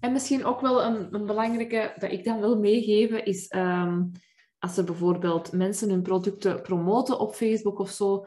[0.00, 4.12] En misschien ook wel een, een belangrijke dat ik dan wil meegeven is um,
[4.58, 8.26] als er bijvoorbeeld mensen hun producten promoten op Facebook of zo,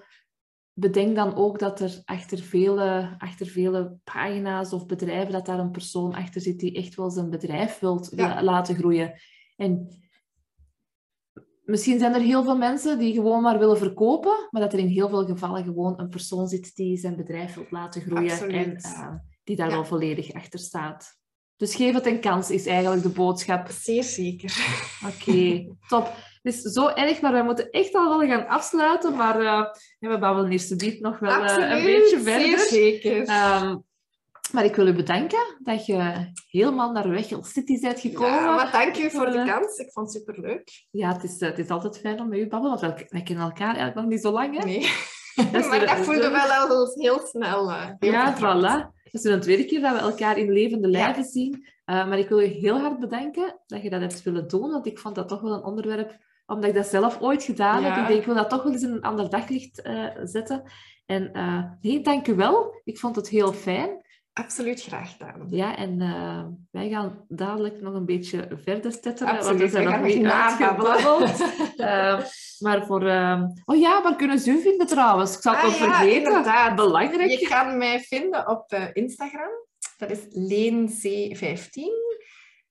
[0.79, 5.71] bedenk dan ook dat er achter vele, achter vele pagina's of bedrijven, dat daar een
[5.71, 8.43] persoon achter zit die echt wel zijn bedrijf wilt ja.
[8.43, 9.13] laten groeien.
[9.55, 9.87] En
[11.63, 14.87] misschien zijn er heel veel mensen die gewoon maar willen verkopen, maar dat er in
[14.87, 18.53] heel veel gevallen gewoon een persoon zit die zijn bedrijf wil laten groeien Absoluut.
[18.53, 19.73] en uh, die daar ja.
[19.73, 21.19] wel volledig achter staat.
[21.57, 23.67] Dus geef het een kans, is eigenlijk de boodschap.
[23.69, 24.55] Zeer zeker.
[25.05, 26.13] Oké, okay, top.
[26.43, 29.15] Het is zo erg, maar we moeten echt al wel gaan afsluiten.
[29.15, 29.63] Maar uh,
[29.99, 32.59] we babbelen eerst nog wel uh, een beetje verder.
[32.59, 33.19] Zeer zeker.
[33.61, 33.85] Um,
[34.51, 38.33] maar ik wil u bedanken dat je helemaal naar Wechel City bent gekomen.
[38.33, 39.77] Ja, maar dank je voor de kans.
[39.77, 40.85] Ik vond het superleuk.
[40.91, 43.45] Ja, het is, het is altijd fijn om met u te babbelen, want wij kennen
[43.45, 44.57] elkaar eigenlijk nog niet zo lang.
[44.57, 44.65] Hè?
[44.65, 44.89] Nee.
[45.69, 47.71] Maar dat voelde wel al heel snel.
[47.71, 48.96] Heel ja, voilà.
[49.11, 51.29] Het is een tweede keer dat we elkaar in levende lijven ja.
[51.29, 51.53] zien.
[51.85, 54.85] Uh, maar ik wil je heel hard bedanken dat je dat hebt willen doen, want
[54.85, 57.87] ik vond dat toch wel een onderwerp, omdat ik dat zelf ooit gedaan ja.
[57.87, 58.01] heb.
[58.01, 60.63] Ik denk, ik wil dat toch wel eens in een ander daglicht uh, zetten.
[61.05, 61.31] En
[61.81, 62.81] nee, dank u wel.
[62.83, 64.05] Ik vond het heel fijn.
[64.37, 65.47] Absoluut graag gedaan.
[65.49, 70.01] Ja, en uh, wij gaan dadelijk nog een beetje verder stetteren, Absoluut, want we zijn
[70.01, 71.41] nog niet uitgebabbeld.
[71.77, 72.21] uh,
[72.65, 73.03] maar voor...
[73.03, 73.43] Uh...
[73.65, 75.35] Oh ja, waar kunnen ze u vinden trouwens?
[75.35, 76.23] Ik zal het ah, nog ja, vergeten.
[76.23, 76.75] Inderdaad.
[76.75, 77.29] Belangrijk.
[77.29, 79.49] Je kan mij vinden op uh, Instagram.
[79.97, 81.81] Dat is leenc15.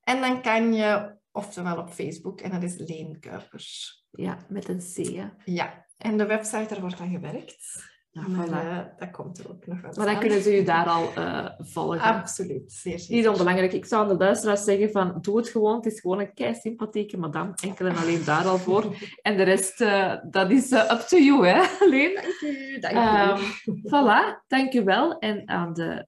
[0.00, 4.05] En dan kan je, oftewel op Facebook, en dat is Leen Kuipers.
[4.11, 4.96] Ja, met een C.
[4.96, 5.26] Hè?
[5.44, 7.94] Ja, en de website, daar wordt aan gewerkt.
[8.16, 8.50] Ja, maar voilà.
[8.50, 11.48] uh, dat komt er ook nog wel Maar dan kunnen ze u daar al uh,
[11.59, 12.00] volgen.
[12.00, 13.16] Absoluut, zeer zeker.
[13.16, 13.72] Niet onbelangrijk.
[13.72, 15.76] Ik zou aan de luisteraars zeggen van, doe het gewoon.
[15.76, 17.52] Het is gewoon een kei sympathieke madame.
[17.62, 18.85] Enkel en alleen daar al voor.
[19.22, 22.14] En de rest, uh, dat is up to you, hè, Leen?
[22.14, 23.68] Dank u, dank u.
[23.68, 25.18] Um, voilà, dank u wel.
[25.18, 26.07] En aan de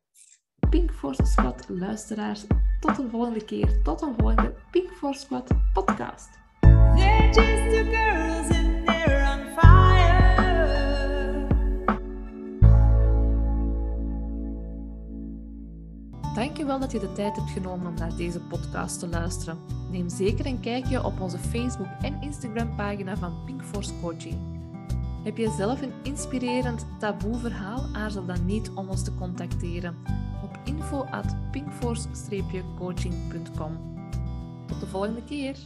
[0.70, 2.46] Pink Force Squad luisteraars,
[2.80, 3.82] tot een volgende keer.
[3.82, 6.28] Tot een volgende Pink Force Squad podcast.
[16.38, 19.58] Dankjewel dat je de tijd hebt genomen om naar deze podcast te luisteren.
[19.90, 24.36] Neem zeker een kijkje op onze Facebook- en Instagram-pagina van Pink Force Coaching.
[25.24, 27.84] Heb je zelf een inspirerend taboe-verhaal?
[27.92, 29.96] Aarzel dan niet om ons te contacteren
[30.42, 33.78] op info at pinkforce-coaching.com.
[34.66, 35.56] Tot de volgende keer!